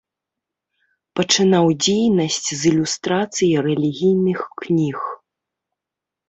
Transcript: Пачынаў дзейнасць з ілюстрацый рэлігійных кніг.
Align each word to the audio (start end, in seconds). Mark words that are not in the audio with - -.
Пачынаў 1.19 1.65
дзейнасць 1.83 2.47
з 2.47 2.61
ілюстрацый 2.71 3.51
рэлігійных 3.69 4.39
кніг. 4.63 4.99